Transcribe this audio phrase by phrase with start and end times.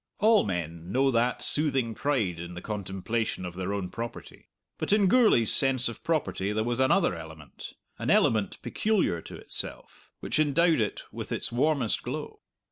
[0.17, 4.49] All men know that soothing pride in the contemplation of their own property.
[4.79, 10.11] But in Gourlay's sense of property there was another element an element peculiar to itself,
[10.19, 12.39] which endowed it with its warmest glow.